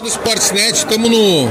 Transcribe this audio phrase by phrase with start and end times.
[0.00, 1.48] do Sportsnet, estamos no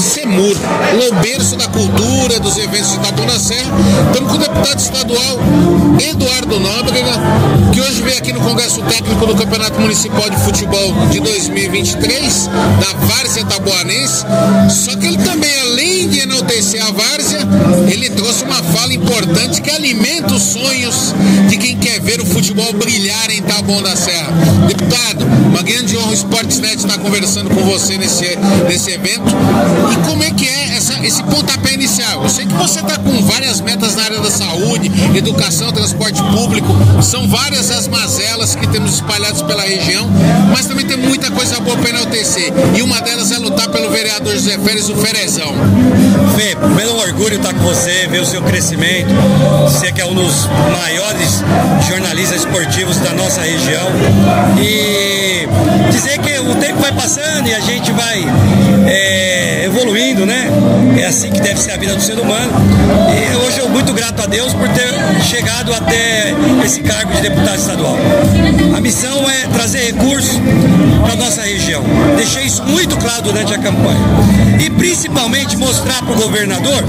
[0.00, 3.70] Semur, o berço da cultura, dos eventos de Itabuna Serra.
[4.06, 5.38] Estamos com o deputado estadual
[6.10, 7.12] Eduardo Nóbrega,
[7.72, 13.06] que hoje veio aqui no Congresso Técnico do Campeonato Municipal de Futebol de 2023, da
[13.06, 14.24] Várzea Taboanense.
[14.70, 17.40] Só que ele também, além de enaltecer a Várzea,
[17.90, 21.14] ele trouxe uma fala importante que alimenta os sonhos
[22.48, 24.32] futebol brilhar em Taboão da Serra.
[24.66, 28.24] Deputado, uma grande honra o Sportsnet estar conversando com você nesse,
[28.66, 29.22] nesse evento.
[29.92, 32.22] E como é que é essa, esse pontapé inicial?
[32.22, 36.68] Eu sei que você está com várias metas na área da saúde, educação, transporte público,
[37.02, 40.08] são várias as mazelas que temos espalhadas pela região,
[40.50, 42.50] mas também tem muita coisa boa para enaltecer.
[42.74, 45.52] E uma delas é lutar pelo vereador José Férez, o Ferezão.
[46.34, 49.10] Fê, pelo orgulho estar com você, ver o seu crescimento,
[49.64, 51.42] você que é um dos maiores
[51.88, 53.88] jornalistas esportivos da nossa região.
[54.58, 55.46] E
[55.90, 58.24] dizer que o tempo vai passando e a gente vai
[58.86, 59.07] é,
[60.18, 60.48] evoluindo, né?
[60.98, 62.52] É assim que deve ser a vida do ser humano.
[63.14, 64.88] E hoje eu muito grato a Deus por ter
[65.22, 66.34] chegado até
[66.64, 67.96] esse cargo de deputado estadual.
[68.76, 70.40] A missão é trazer recursos
[71.04, 71.82] para nossa região.
[72.16, 74.00] Deixei isso muito claro durante a campanha.
[74.60, 76.84] E principalmente mostrar para o governador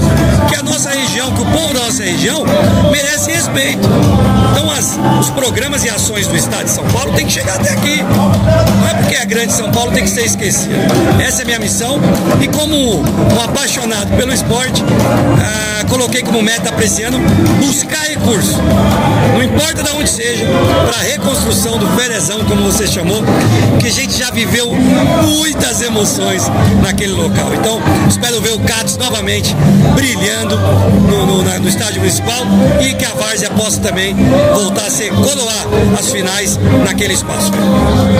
[0.48, 2.44] que a nossa região, que o povo da nossa região
[2.90, 3.88] merece respeito.
[4.52, 7.70] Então as, os programas e ações do Estado de São Paulo têm que chegar até
[7.70, 8.02] aqui.
[8.02, 9.09] Não é porque
[9.40, 10.74] grande São Paulo tem que ser esquecido.
[11.18, 11.98] Essa é a minha missão
[12.42, 14.84] e como um apaixonado pelo esporte,
[15.42, 17.18] ah, coloquei como meta para esse ano
[17.58, 18.56] buscar recursos.
[19.34, 20.44] Não importa de onde seja,
[20.86, 23.22] para a reconstrução do Ferezão, como você chamou,
[23.78, 24.72] que a gente já viveu
[25.26, 26.42] muitas emoções
[26.82, 27.54] naquele local.
[27.54, 29.54] Então, espero ver o Catos novamente
[29.94, 30.56] brilhando
[31.08, 32.44] no, no, na, no estádio municipal
[32.80, 34.14] e que a Várzea possa também
[34.54, 35.66] voltar a ser coroar
[35.98, 37.50] as finais naquele espaço.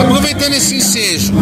[0.01, 1.33] Aproveitando esse ensejo,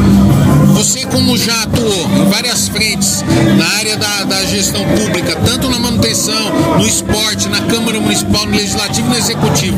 [0.79, 3.21] você como já atuou em várias frentes
[3.57, 8.53] na área da, da gestão pública, tanto na manutenção, no esporte, na Câmara Municipal, no
[8.53, 9.77] Legislativo e no Executivo.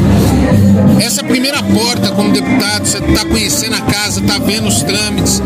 [1.04, 5.42] Essa primeira porta como deputado, você está conhecendo a casa, está vendo os trâmites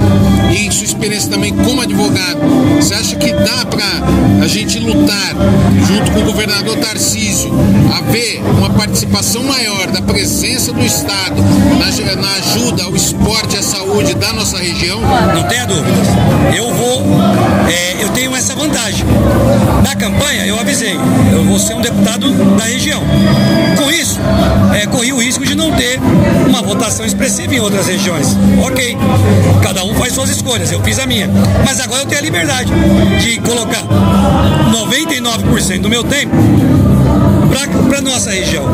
[0.51, 2.39] e sua experiência também como advogado.
[2.75, 5.35] Você acha que dá para a gente lutar
[5.87, 7.51] junto com o governador Tarcísio,
[7.97, 11.41] haver uma participação maior da presença do Estado
[11.79, 14.99] na, na ajuda ao esporte e à saúde da nossa região?
[15.33, 15.97] Não tenha dúvida.
[16.55, 17.03] Eu vou,
[17.69, 19.05] é, eu tenho essa vantagem.
[19.83, 20.97] Na campanha eu avisei,
[21.31, 23.01] eu vou ser um deputado da região.
[23.77, 24.19] Com isso,
[24.73, 25.99] é, corri o risco de não ter
[26.47, 28.37] uma votação expressiva em outras regiões.
[28.65, 28.97] Ok,
[29.61, 31.29] cada um faz suas escolhas, eu fiz a minha.
[31.65, 32.71] Mas agora eu tenho a liberdade
[33.21, 33.83] de colocar
[34.71, 36.35] 99% do meu tempo
[37.89, 38.65] para nossa região.